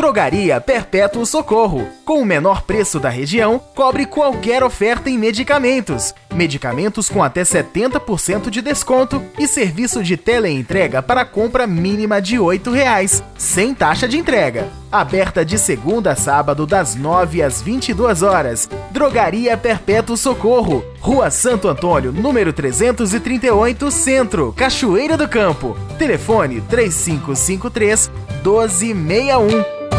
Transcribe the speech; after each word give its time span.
Drogaria 0.00 0.58
Perpétuo 0.62 1.26
Socorro. 1.26 1.86
Com 2.06 2.22
o 2.22 2.24
menor 2.24 2.62
preço 2.62 2.98
da 2.98 3.10
região, 3.10 3.60
cobre 3.74 4.06
qualquer 4.06 4.64
oferta 4.64 5.10
em 5.10 5.18
medicamentos. 5.18 6.14
Medicamentos 6.32 7.10
com 7.10 7.22
até 7.22 7.42
70% 7.42 8.48
de 8.48 8.62
desconto 8.62 9.22
e 9.38 9.46
serviço 9.46 10.02
de 10.02 10.16
teleentrega 10.16 11.02
para 11.02 11.26
compra 11.26 11.66
mínima 11.66 12.18
de 12.18 12.36
R$ 12.36 12.40
8, 12.40 12.72
sem 13.36 13.74
taxa 13.74 14.08
de 14.08 14.16
entrega. 14.16 14.68
Aberta 14.90 15.44
de 15.44 15.58
segunda 15.58 16.12
a 16.12 16.16
sábado, 16.16 16.66
das 16.66 16.94
9 16.94 17.42
às 17.42 17.60
22 17.60 18.22
horas. 18.22 18.70
Drogaria 18.90 19.54
Perpétuo 19.54 20.16
Socorro. 20.16 20.82
Rua 20.98 21.30
Santo 21.30 21.68
Antônio, 21.68 22.10
número 22.10 22.54
338, 22.54 23.90
Centro, 23.90 24.54
Cachoeira 24.56 25.18
do 25.18 25.28
Campo. 25.28 25.76
Telefone 25.98 26.62
3553 26.62 28.10
1261. 28.42 29.89